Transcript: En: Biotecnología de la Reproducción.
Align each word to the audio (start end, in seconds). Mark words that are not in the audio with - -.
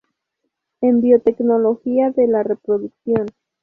En: 0.81 0.99
Biotecnología 1.01 2.09
de 2.09 2.27
la 2.27 2.41
Reproducción. 2.41 3.27